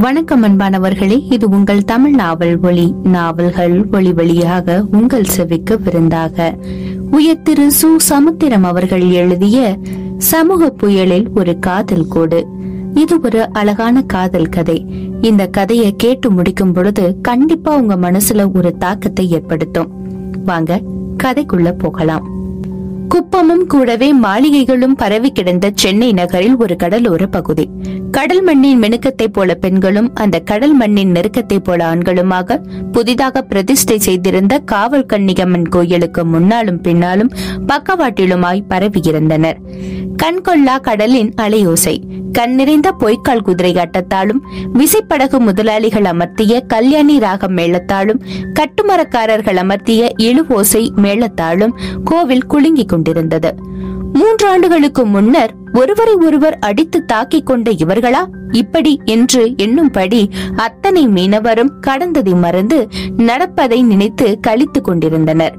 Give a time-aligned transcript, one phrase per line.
[0.00, 6.54] வணக்கம் அன்பானவர்களே இது உங்கள் தமிழ் நாவல் ஒளி நாவல்கள் ஒளி வழியாக உங்கள் செவிக்கு விருந்தாக.
[7.10, 7.96] உயர் திரு சு.
[7.96, 9.78] சமுத்திரம் அவர்கள் எழுதிய
[10.18, 12.46] சமூக புயலில் ஒரு காதல் கோடு.
[12.94, 14.86] இது ஒரு அழகான காதல் கதை.
[15.20, 19.90] இந்த கதையை கேட்டு முடிக்கும் பொழுது கண்டிப்பா உங்க மனசுல ஒரு தாக்கத்தை ஏற்படுத்தும்.
[20.44, 20.80] வாங்க
[21.22, 22.38] கதைக்குள்ள போகலாம்.
[23.08, 27.70] குப்பமும் கூடவே மாளிகைகளும் பரவி கிடந்த சென்னை நகரில் ஒரு கடலோர பகுதி.
[28.20, 32.58] கடல் மண்ணின் மினுக்கத்தை போல பெண்களும் அந்த கடல் மண்ணின் நெருக்கத்தை போல ஆண்களுமாக
[32.92, 37.30] புதிதாக பிரதிஷ்டை செய்திருந்த காவல் கன்னிகம்மன் கோயிலுக்கு முன்னாலும் பின்னாலும்
[37.66, 39.60] பக்கவாட்டிலுமாய் பரவியிருந்தனர்
[40.16, 41.96] கண்கொள்ளா கடலின் அலையோசை
[42.32, 44.42] கண் நிறைந்த பொய்க்கால் குதிரை ஆட்டத்தாலும்
[44.72, 53.52] விசைப்படகு முதலாளிகள் அமர்த்திய கல்யாணி ராகம் மேளத்தாலும் கட்டுமரக்காரர்கள் அமர்த்திய இழுவோசை மேளத்தாலும் கோவில் குலுங்கிக் கொண்டிருந்தது.
[54.12, 58.26] மூன்றாண்டுகளுக்கு முன்னர் ஒருவரை ஒருவர் அடித்து தாக்கிக் கொண்ட இவர்களா?
[58.52, 65.54] இப்படி என்று எண்ணும்படி அத்தனை மீனவரும் கடந்ததை மறந்து நடப்பதை நினைத்து கழித்துக் கொண்டிருந்தனர்.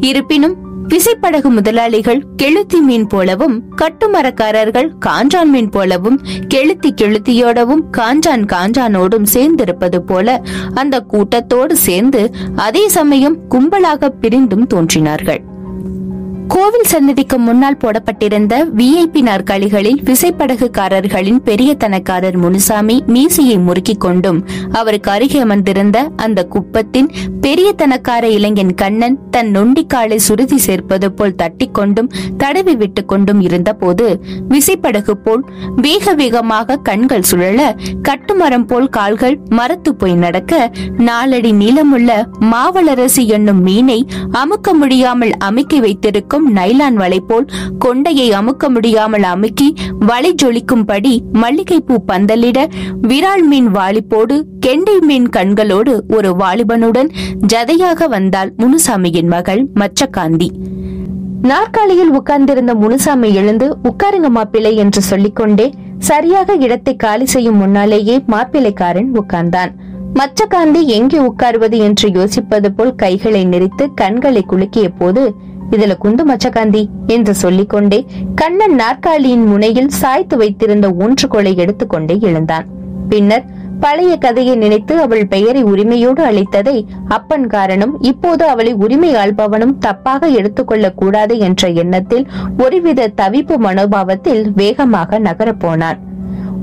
[0.00, 0.56] இருப்பினும்
[0.88, 6.20] விசைப்படகு முதலாளிகள் கெளுத்தி மீன் போலவும் கட்டுமரக்காரர்கள் காஞ்சான் மீன் போலவும்
[6.54, 10.42] கெளுத்தி கெளுத்தியோடவும் காஞ்சான் காஞ்சானோடும் சேர்ந்திருப்பது போல
[10.74, 15.52] அந்த கூட்டத்தோடு சேர்ந்து அதே சமயம் கும்பலாக பிரிந்தும் தோன்றினார்கள்.
[16.52, 24.38] கோவில் சன்னதிக்கு முன்னால் போடப்பட்டிருந்த விஐபி நாற்காலிகளில் விசைப்படகுக்காரர்களின் பெரிய தனக்காரர் முனுசாமி மீசையை முறுக்கிக் கொண்டும்
[24.72, 27.08] அவருக்கு அருகே அமர்ந்திருந்த அந்த குப்பத்தின்
[27.40, 34.06] பெரிய தனக்கார இளைஞன் கண்ணன் தன் நொண்டிக்காலை சுருதி சேர்ப்பது போல் தட்டிக்கொண்டும் தடவி விட்டுக் கொண்டும் இருந்தபோது
[34.48, 35.42] விசைப்படகு போல்
[35.80, 37.60] வேக வேகமாக கண்கள் சுழல
[38.02, 40.52] கட்டுமரம் போல் கால்கள் மரத்து போய் நடக்க
[41.02, 42.10] நாலடி நீளமுள்ள
[42.50, 44.00] மாவளரசி என்னும் மீனை
[44.36, 47.50] அமுக்க முடியாமல் அமுக்கி வைத்திருக்கும் நைலான் வலை போல்
[47.84, 52.68] கொண்டையை அமுக்க முடியாமல் அமுக்கி வலை ஜொலிக்கும்படி மல்லிகைப்பூ பந்தலிட
[53.00, 57.10] விரால் மீன் வாலிப்போடு கெண்டை மீன் கண்களோடு ஒரு வாலிபனுடன்
[57.46, 60.50] ஜதையாக வந்தாள் முனுசாமியின் மகள் மச்சகாந்தி
[61.42, 69.68] நாற்காலியில் உட்கார்ந்திருந்த முனுசாமி எழுந்து உட்காருங்க மாப்பிள்ளை என்று சொல்லிக்கொண்டே சரியாக இடத்தை காலி செய்யும் முன்னாலேயே மாப்பிள்ளைக்காரன் உட்கார்ந்தான்.
[70.14, 75.34] மச்சகாந்தி எங்கே உட்காருவது என்று யோசிப்பது போல் கைகளை நெறித்து கண்களை குலுக்கிய போது
[75.70, 82.66] இதுல குண்டு மச்சகாந்தி என்று சொல்லிக்கொண்டே கண்ணன் நாற்காலியின் முனையில் சாய்த்து வைத்திருந்த ஊன்றுகோலை எடுத்துக்கொண்டே எழுந்தான்.
[83.08, 90.26] பின்னர் பழைய கதையை நினைத்து அவள் பெயரை உரிமையோடு அளித்ததை அப்பன் காரணம் இப்போது அவளை உரிமை ஆள்பவனும் தப்பாக
[90.26, 92.26] எடுத்துக்கொள்ளக் கூடாது என்ற எண்ணத்தில்
[92.58, 95.98] ஒருவித தவிப்பு மனோபாவத்தில் வேகமாக நகரப் போனான்.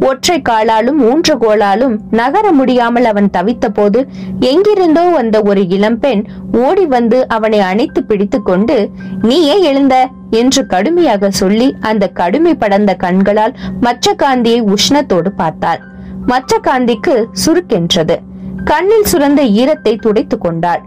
[0.05, 3.99] ஒற்றை காலாலும் ஊன்றுகோலாலும் நகர முடியாமல் அவன் தவித்த போது
[4.39, 8.77] எங்கிருந்தோ வந்த ஒரு இளம்பெண் ஓடி வந்து அவனை அணைத்து பிடித்துக்கொண்டு
[9.21, 9.95] நீயே எழுந்த
[10.29, 15.81] என்று கடுமையாக சொல்லி அந்த கடுமை படர்ந்த கண்களால் மச்சகாந்தியை உஷ்ணத்தோடு பார்த்தாள்.
[16.27, 18.17] மச்சகாந்திக்கு சுருக்கென்றது.
[18.65, 20.81] கண்ணில் சுரந்த ஈரத்தை துடைத்துக் கொண்டாள்.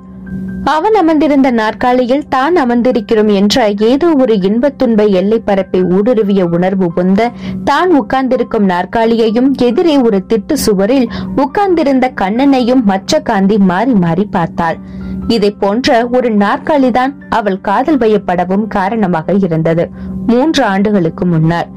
[0.64, 7.28] அவன் அமர்ந்திருந்த நாற்காலியில் தான் அமர்ந்திருக்கிறோம் என்ற ஏதோ ஒரு இன்பத் துன்ப எல்லை பரப்பை ஊடுருவிய உணர்வு பொந்த
[7.64, 14.78] தான் உட்கார்ந்திருக்கும் நாற்காலியையும் எதிரே ஒரு திட்டு சுவரில் உட்கார்ந்திருந்த கண்ணனையும் மற்ற காந்தி மாறி மாறி பார்த்தாள்.
[15.28, 19.90] இதை போன்ற ஒரு நாற்காலிதான் அவள் காதல் வயப்படவும் காரணமாக இருந்தது.
[20.26, 21.68] மூன்று ஆண்டுகளுக்கு முன்னர்.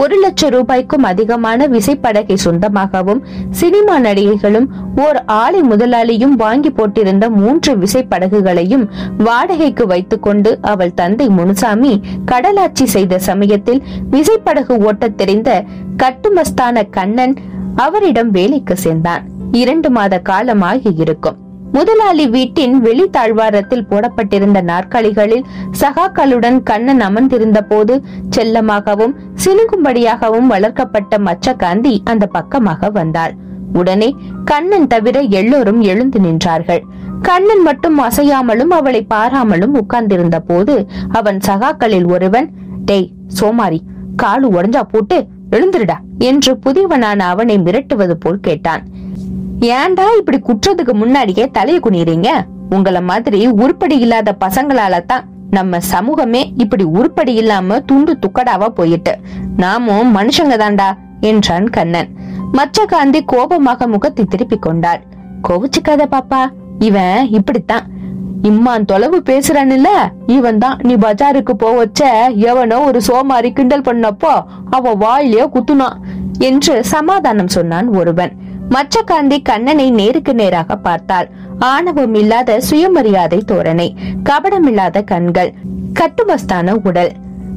[0.00, 3.20] ஒரு லட்சம் ரூபாய்க்கும் அதிகமான விசைப்படகை சொந்தமாகவும்
[3.50, 12.00] சினிமா நடிகைகளும் ஓர் ஆலை முதலாளியும் வாங்கி போட்டிருந்த மூன்று விசைப்படகு படகுகளையும் வாடகைக்கு வைத்துக்கொண்டு அவள் தந்தை முனுசாமி
[12.30, 15.64] கடலாட்சி செய்த சமயத்தில் விசைப்படகு ஓட்டத் தெரிந்த
[16.02, 17.34] கட்டுமஸ்தான கண்ணன்
[17.76, 19.24] அவரிடம் வேலைக்கு சேர்ந்தான்.
[19.52, 21.36] இரண்டு மாத காலமாகி இருக்கும்.
[21.72, 25.44] முதலாளி வீட்டின் வெளி தாழ்வாரத்தில் போடப்பட்டிருந்த நாற்காலிகளில்
[25.80, 28.04] சகாக்களுடன் கண்ணன் அமர்ந்திருந்த போது
[28.36, 29.14] செல்லமாகவும்
[29.44, 33.34] சினுங்கும்படியாகவும் வளர்க்கப்பட்ட மச்சகாந்தி அந்த பக்கமாக வந்தாள்.
[33.72, 36.82] உடனே கண்ணன் தவிர எல்லோரும் எழுந்து நின்றார்கள்.
[37.22, 42.48] கண்ணன் மட்டும் அசையாமலும் அவளை பாராமலும் உட்கார்ந்திருந்த போது அவன் சகாக்களில் ஒருவன்
[42.84, 43.80] டேய் சோமாரி
[44.16, 48.82] காலு உடஞ்சா போட்டு எழுந்துருடா என்று புதியவனான அவனை மிரட்டுவது போல் கேட்டான்.
[49.60, 52.28] ஏன்டா இப்படி குற்றத்துக்கு முன்னாடியே தலைய குனிறீங்க
[52.70, 59.18] உங்கள மாதிரி உருப்படி இல்லாத பசங்களால தான் நம்ம சமூகமே இப்படி உருப்படி இல்லாம துண்டு துக்கடாவா போயிட்டு.
[59.56, 60.88] நாமும் மனுஷங்க தாண்டா
[61.20, 62.08] என்றான் கண்ணன்.
[62.52, 65.02] மச்சகாந்தி கோபமாக முகத்தை திருப்பிக் கொண்டாள்.
[65.48, 67.94] கோவிச்சுக்காத பாப்பா இவன் இப்படித்தான்.
[68.42, 69.88] இம்மான் தொலைவு பேசுறான்ல
[70.26, 75.96] இவன் தான் நீ பஜாருக்கு போவச்ச எவனோ ஒரு சோமாரி கிண்டல் பண்ணப்போ அவ வாயிலே குத்துனான்
[76.38, 78.32] என்று சமாதானம் சொன்னான் ஒருவன்.
[78.70, 81.30] மச்சகாந்தி கண்ணனை நேருக்கு நேராக பார்த்தாள்.
[81.58, 85.54] ஆணவம் இல்லாத சுயமரியாதை தோரணை கபடமில்லாத கண்கள்
[85.92, 87.12] கட்டுமஸ்தான உடல்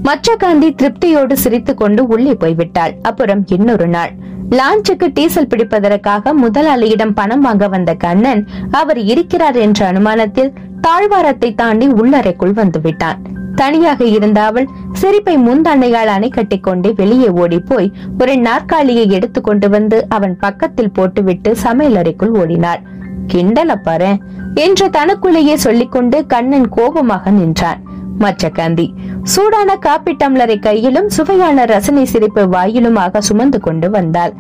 [0.08, 2.94] மச்சகாந்தி திருப்தியோடு சிரித்துக் கொண்டு உள்ளே போய்விட்டாள்.
[3.02, 4.12] அப்புறம் இன்னொரு நாள்.
[4.50, 12.54] லான்ச்சுக்கு டீசல் பிடிப்பதற்காக முதலாளியிடம் பணம் வாங்க வந்த கண்ணன் அவர் இருக்கிறார் என்ற அனுமானத்தில் தாழ்வாரத்தை தாண்டி உள்ளறைக்குள்
[12.54, 13.20] வந்துவிட்டான்
[13.56, 20.06] தனியாக இருந்த அவள் சிரிப்பை முந்தண்டையால் அணை கட்டிக்கொண்டு வெளியே ஓடி போய் ஒரு நாற்காலியை எடுத்து கொண்டு வந்து
[20.10, 22.82] அவன் பக்கத்தில் போட்டுவிட்டு சமையலறைக்குள் ஓடினாள்.
[23.28, 24.12] கிண்டல பாரு
[24.56, 27.82] என்று தனக்குள்ளேயே சொல்லிக்கொண்டு கண்ணன் கோபமாக நின்றான்.
[28.24, 28.88] மச்சகாந்தி
[29.34, 34.34] சூடான காப்பி டம்ளரை கையிலும் சுவையான ரசனை சிரிப்பு வாயிலுமாக சுமந்து கொண்டு வந்தாள்.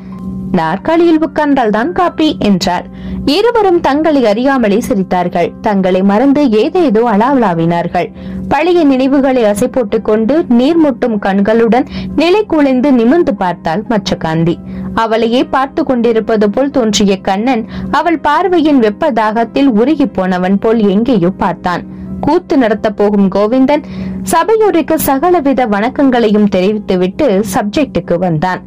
[0.57, 2.85] நாற்காலியில் உட்கார்ந்தால் தான் காப்பி என்றார்
[3.33, 5.49] இருவரும் தங்களை அறியாமலே சிரித்தார்கள்.
[5.61, 8.07] தங்களை மறந்து ஏதேதோ அலாவலாவினார்கள்.
[8.47, 11.85] பழைய நினைவுகளை அசை போட்டுக் கொண்டு நீர்முட்டும் கண்களுடன்
[12.15, 14.55] நிலை குலைந்து நிமிர்ந்து பார்த்தாள் மச்சகாந்தி
[14.95, 21.83] அவளையே பார்த்து கொண்டிருப்பது போல் தோன்றிய கண்ணன் அவள் பார்வையின் வெப்ப தாகத்தில் உருகி போனவன் போல் எங்கேயோ பார்த்தான்.
[22.19, 23.83] கூத்து நடத்த போகும் கோவிந்தன்
[24.23, 28.61] சபையோருக்கு சகலவித வணக்கங்களையும் தெரிவித்துவிட்டு சப்ஜெக்டுக்கு வந்தான்.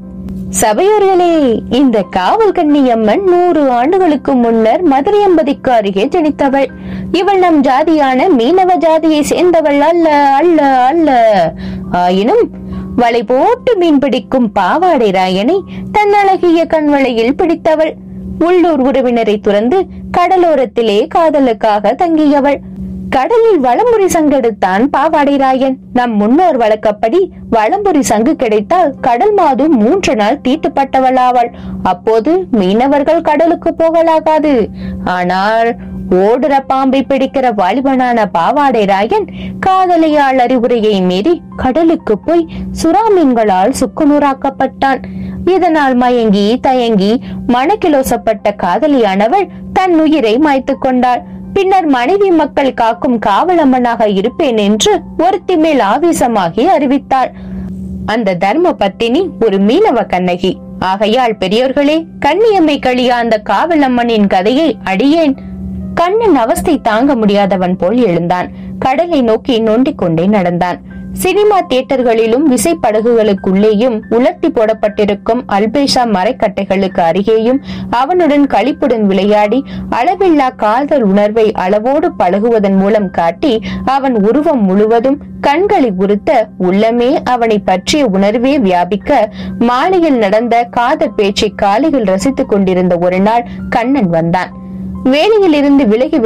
[0.60, 6.68] சபையோர்களே இந்த காவல் கண்ணியம்மன் நூறு ஆண்டுகளுக்கு முன்னர் மதுரையம்பதிக்கு அருகே ஜனித்தவள்.
[7.12, 10.08] இவள் நம் ஜாதியான மீனவ ஜாதியை சேர்ந்தவள் அல்ல
[10.40, 11.10] அல்ல அல்ல.
[11.90, 12.44] ஆயினும்
[12.96, 15.58] வலை போட்டு மீன் பிடிக்கும் பாவாடை ராயனை
[15.92, 17.94] தன் அழகிய கண்வளையில் பிடித்தவள்.
[18.38, 19.86] உள்ளூர் உறவினரை துறந்து
[20.18, 22.58] கடலோரத்திலே காதலுக்காக தங்கியவள்.
[23.14, 27.20] கடலில் வளம்புரி சங்கெடுத்தான் பாவாடை ராயன் நம் முன்னோர் வழக்கப்படி
[27.54, 31.50] வளம்புரி சங்கு கிடைத்தால் கடல் மாது மூன்று நாள் தீட்டுப்பட்டவளாவாள்.
[31.92, 34.54] அப்போது மீனவர்கள் கடலுக்கு போகலாகாது.
[35.16, 35.70] ஆனால்
[36.22, 39.28] ஓடுற பாம்பை பிடிக்கிற வாலிபனான பாவாடை ராயன்
[39.66, 42.48] காதலியால் அறிவுரையை மீறி கடலுக்கு போய்
[42.82, 45.02] சுறாமீன்களால் சுக்குநூறாக்கப்பட்டான்.
[45.56, 47.12] இதனால் மயங்கி தயங்கி
[47.54, 55.78] மனக்கிலோசப்பட்ட காதலியானவள் தன் உயிரை மாய்த்து கொண்டாள் பின்னர் மனைவி மக்கள் காக்கும் காவலம்மனாக இருப்பேன் என்று ஒருத்தி மேல்
[55.78, 57.30] ஆவேசமாகி அறிவித்தாள்.
[58.06, 60.58] அந்த தர்ம பத்தினி ஒரு மீனவ கண்ணகி.
[60.78, 65.36] ஆகையால் பெரியோர்களே கண்ணியம்மை கழியா அந்த காவலம்மனின் கதையை அடியேன்.
[65.94, 68.50] கண்ணன் அவஸ்தை தாங்க முடியாதவன் போல் எழுந்தான்.
[68.78, 70.80] கடலை நோக்கி நொண்டிக் கொண்டே நடந்தான்.
[71.20, 77.60] சினிமா தியேட்டர்களிலும் விசைப்படகுகளுக்குள்ளேயும் உலர்த்தி போடப்பட்டிருக்கும் அல்பேஷா மரக்கட்டைகளுக்கு அருகேயும்
[77.90, 86.48] அவனுடன் களிப்புடன் விளையாடி அளவில்லா காதல் உணர்வை அளவோடு பழகுவதன் மூலம் காட்டி அவன் உருவம் முழுவதும் கண்களை உறுத்த
[86.58, 94.08] உள்ளமே அவனை பற்றிய உணர்வே வியாபிக்க மாலையில் நடந்த காதல் பேச்சை காலையில் ரசித்துக் கொண்டிருந்த ஒரு நாள் கண்ணன்
[94.08, 94.60] வந்தான்.
[95.04, 96.20] வேலையில் இருந்து விலகி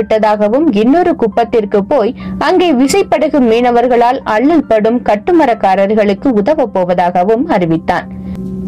[0.70, 8.08] இன்னொரு குப்பத்திற்கு போய் அங்கே விசைப்படகு மீனவர்களால் அள்ளல் படும் கட்டுமரக்காரர்களுக்கு உதவப் போவதாகவும் அறிவித்தான்.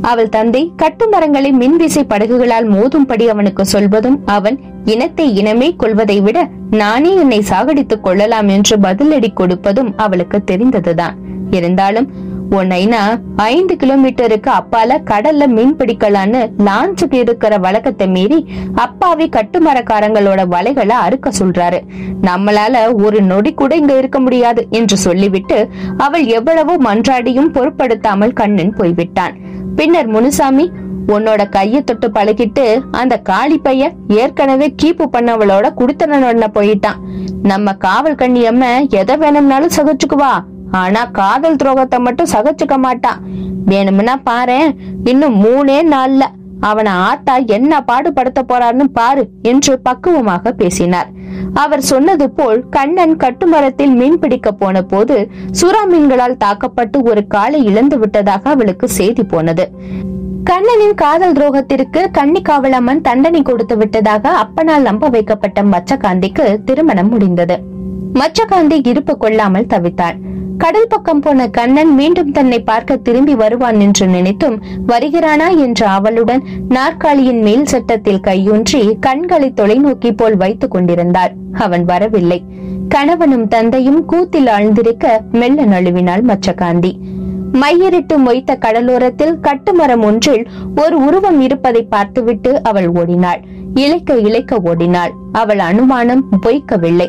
[0.03, 7.43] அவள் தந்தை கட்டுமரங்களை மின்விசை படகுகளால் மோதும்படி அவனுக்கு சொல்வதும் அவன் இனத்தை இனமே கொள்வதை விட நானே என்னை
[7.51, 11.17] சாகடித்துக் கொள்ளலாம் என்று பதிலடி கொடுப்பதும் அவளுக்கு தெரிந்ததுதான்.
[11.51, 12.11] இருந்தாலும்
[12.57, 13.01] உன் ஐனா
[13.37, 18.39] ஐந்து கிலோமீட்டருக்கு அப்பால கடல்ல மீன் பிடிக்கலான்னு லான்ச்சுக்கு இருக்கிற வழக்கத்தை மீறி
[18.75, 21.79] அப்பாவி கட்டுமரக்காரங்களோட வலைகளை அறுக்க சொல்றாரு.
[22.23, 25.59] நம்மளால ஒரு நொடி கூட இங்க இருக்க முடியாது என்று சொல்லிவிட்டு
[25.97, 29.37] அவள் எவ்வளவோ மன்றாடியும் பொருட்படுத்தாமல் கண்ணன் போய்விட்டான்.
[29.77, 30.67] பின்னர் முனுசாமி
[31.07, 37.01] உன்னோட கைய தொட்டு பழகிட்டு அந்த காளி பைய ஏற்கனவே கீப்பு பண்ணவளோட குடுத்தன போயிட்டான்.
[37.43, 40.33] நம்ம காவல் கண்ணியம்ம எதை வேணும்னாலும் சகிச்சுக்குவா.
[40.71, 43.21] ஆனா காதல் துரோகத்தை மட்டும் சகிச்சுக்க மாட்டான்
[43.65, 44.71] வேணும்னா பாரேன்
[45.05, 46.25] இன்னும் மூணே நாள்ல
[46.61, 51.09] அவன ஆத்தா என்ன பாடுபடுத்த போறான்னு பாரு என்று பக்குவமாக பேசினார்.
[51.55, 55.17] அவர் சொன்னது போல் கண்ணன் கட்டுமரத்தில் மீன் பிடிக்க போன போது
[55.51, 59.67] சுறா மீன்களால் தாக்கப்பட்டு ஒரு காலை இழந்து விட்டதாக அவளுக்கு செய்தி போனது.
[60.45, 67.59] கண்ணனின் காதல் துரோகத்திற்கு கன்னிக்காவலம்மன் தண்டனை கொடுத்து விட்டதாக அப்பனால் நம்ப வைக்கப்பட்ட மச்சகாந்திக்கு திருமணம் முடிந்தது.
[68.15, 70.19] மச்சகாந்தி இருப்பு கொள்ளாமல் தவித்தாள்.
[70.59, 75.57] கடல் பக்கம் போன கண்ணன் மீண்டும் தன்னை பார்க்க திரும்பி வருவான் என்று நினைத்தும் வருகிறானா?
[75.57, 82.45] என்ற அவளுடன் நாற்காலியின் மேல் சட்டத்தில் கையூன்றி கண்களை தொலைநோக்கி போல் வைத்துக் கொண்டிருந்தாள் அவன் வரவில்லை.
[82.89, 86.93] கணவனும் தந்தையும் கூத்தில் ஆழ்ந்திருக்க மெல்ல நழுவினாள் மச்சகாந்தி
[87.53, 93.41] மையரிட்டு மொய்த்த கடலோரத்தில் கட்டுமரம் ஒன்றில் ஒரு உருவம் இருப்பதை பார்த்துவிட்டு அவள் ஓடினாள்.
[93.75, 95.13] இழைக்க இழைக்க ஓடினாள்.
[95.33, 97.09] அவள் அனுமானம் பொய்க்கவில்லை.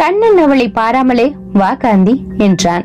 [0.00, 2.84] கண்ணன் அவளை பாராமலே வா காந்தி என்றான்.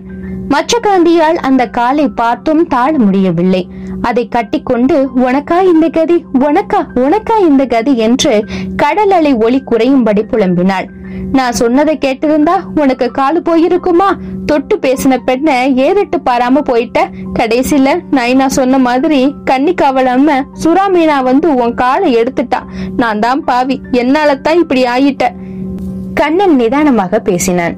[0.49, 3.69] மற்ற காந்தியால் அந்த காலை பார்த்தும் தாழ முடியவில்லை.
[4.01, 6.25] அதை கட்டிக்கொண்டு உனக்கா இந்த கதி?
[6.39, 6.79] உனக்கா?
[6.95, 7.97] உனக்கா இந்த கதி?
[7.97, 10.87] என்று கடல் அலை ஒளி குறையும்படி புலம்பினாள்.
[11.31, 14.09] நான் சொன்னதை கேட்டிருந்தா உனக்கு காலு போயிருக்குமா?
[14.45, 16.99] தொட்டு பேசின பெண்ண ஏறிட்டு பாராம போயிட்ட?
[17.39, 22.61] கடைசியில நைனா சொன்ன மாதிரி கன்னிக்காவலாம சுறாமீனா வந்து உன் காலை எடுத்துட்டா.
[22.97, 23.81] நான் தான் பாவி.
[23.91, 25.27] என்னால தான் இப்படி ஆயிட்ட.
[26.13, 27.75] கண்ணன் நிதானமாக பேசினான்.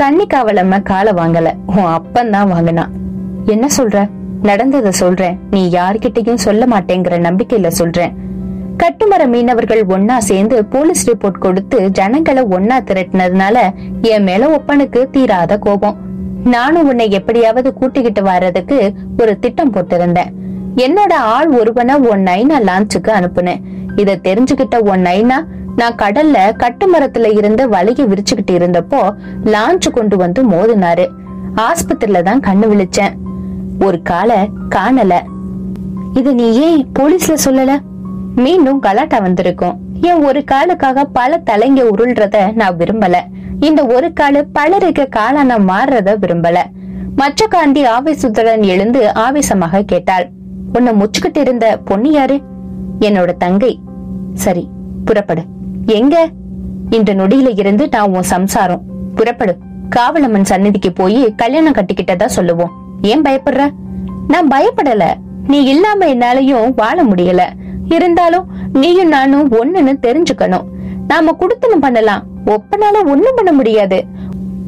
[0.00, 1.48] கன்னிக்காவலம்ம கால வாங்கல.
[1.66, 2.92] உன் அப்பன் தான் வாங்கினான்
[3.44, 4.10] என்ன சொல்ற?
[4.42, 5.38] நடந்தத சொல்றேன்.
[5.50, 8.14] நீ யார்கிட்டயும் சொல்ல மாட்டேங்கிற நம்பிக்கையில சொல்றேன்.
[8.82, 13.56] கட்டுமர மீனவர்கள் ஒன்னா சேர்ந்து போலீஸ் ரிப்போர்ட் கொடுத்து ஜனங்களை ஒன்னா திரட்டினதுனால
[14.00, 15.96] என் மேல ஒப்பனுக்கு தீராத கோபம்.
[16.44, 20.32] நானும் உன்னை எப்படியாவது கூட்டிக்கிட்டு வர்றதுக்கு ஒரு திட்டம் போட்டிருந்தேன்.
[20.76, 23.62] என்னோட ஆள் ஒருவனை உன் நைனா லான்ச்சுக்கு அனுப்புனேன்.
[23.96, 25.38] இத தெரிஞ்சுக்கிட்ட உன் நைனா
[25.76, 29.14] நான் கடல்ல கட்டுமரத்துல இருந்து வலைய விரிச்சுக்கிட்டு இருந்தப்போ
[29.44, 31.08] லான்ச் கொண்டு வந்து மோதினாரு.
[31.56, 33.14] ஆஸ்பத்திரியில தான் கண்ணு விழிச்சேன்.
[33.84, 34.36] ஒரு காலை
[34.74, 35.20] காணல.
[36.14, 37.78] இது நீ ஏன் போலீஸ்ல சொல்லல?
[38.36, 39.78] மீண்டும் கலாட்டா வந்திருக்கும்.
[40.00, 43.14] என் ஒரு காலுக்காக பல தலைங்க உருள்றத நான் விரும்பல.
[43.60, 46.58] இந்த ஒரு காலு பலருக்கு காலான மாறுறத விரும்பல.
[47.16, 50.28] மச்ச காந்தி ஆவேசத்துடன் எழுந்து ஆவேசமாக கேட்டாள்.
[50.72, 52.40] உன்னை முச்சுக்கிட்டு இருந்த பொண்ணு யாரு?
[53.00, 53.80] என்னோட தங்கை.
[54.34, 54.68] சரி
[55.04, 55.42] புறப்படு.
[55.86, 56.28] எங்க?
[56.90, 58.82] இந்த நொடியில இருந்து நான் உன் சம்சாரம்.
[59.14, 59.56] புறப்படு.
[59.96, 62.70] காவலம்மன் சந்நிதிக்கு போய் கல்யாணம் கட்டிக்கிட்டதா சொல்லுவோம்.
[63.02, 63.70] ஏன் பயப்படுற?
[64.28, 65.14] நான் பயப்படல.
[65.46, 67.42] நீ இல்லாம என்னாலயும் வாழ முடியல.
[67.88, 70.64] இருந்தாலும் நீயும் நானும் ஒண்ணுன்னு தெரிஞ்சுக்கணும்.
[71.06, 72.22] நாம குடுத்தனம் பண்ணலாம்.
[72.46, 74.04] ஒப்பனால ஒண்ணும் பண்ண முடியாது.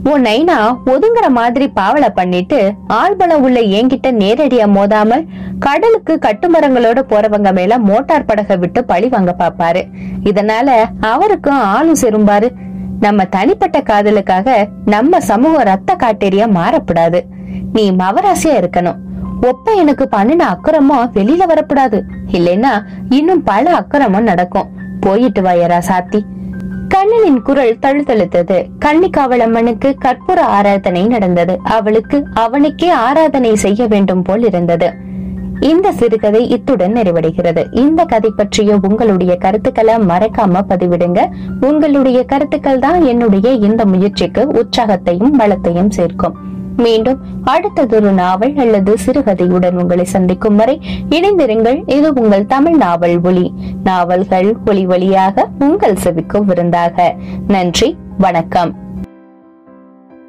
[0.04, 5.26] உன் நைனா ஒதுங்குற மாதிரி பாவலை பண்ணிட்டு ஆள்பலம் உள்ள என்கிட்ட நேரடியா மோதாமல்
[5.58, 9.82] கடலுக்கு கட்டுமரங்களோட போறவங்க மேல மோட்டார் படகை விட்டு பழி வாங்க பாப்பாரு.
[10.22, 12.50] இதனால அவருக்கும் ஆளும் செரும்பாரு
[13.00, 17.20] நம்ம தனிப்பட்ட காதலுக்காக நம்ம சமூக ரத்த காட்டேரியா மாறப்படாது.
[17.72, 18.98] நீ மவராசியா இருக்கணும்.
[19.40, 24.68] ஒப்ப எனக்கு பண்ணின அக்கறமும் வெளியில வரக்கூடாது இல்லைன்னா இன்னும் பல அக்கறமும் நடக்கும்.
[25.00, 26.20] போயிட்டு வாயரா சாத்தி.
[26.88, 28.64] கண்ணனின் குரல் தழுதழுத்தது.
[28.84, 31.58] கன்னிக்காவளம்மனுக்கு கற்பூர ஆராதனை நடந்தது.
[31.64, 34.92] அவளுக்கு அவனுக்கே ஆராதனை செய்ய வேண்டும் போல் இருந்தது.
[35.60, 37.64] இந்த சிறுகதை இத்துடன் நிறைவடைகிறது.
[37.70, 41.26] இந்த கதை பற்றிய உங்களுடைய கருத்துக்களை மறக்காம பதிவிடுங்க.
[41.60, 46.36] உங்களுடைய கருத்துக்கள் தான் என்னுடைய இந்த முயற்சிக்கு உற்சாகத்தையும் பலத்தையும் சேர்க்கும்.
[46.78, 50.80] மீண்டும் அடுத்ததொரு நாவல் அல்லது சிறுகதையுடன் உங்களை சந்திக்கும் வரை
[51.10, 51.90] இணைந்திருங்கள்.
[51.90, 53.52] இது உங்கள் தமிழ் நாவல் ஒளி
[53.84, 57.14] நாவல்கள் ஒளி வழியாக உங்கள் செவிக்கும் விருந்தாக.
[57.48, 58.74] நன்றி வணக்கம்.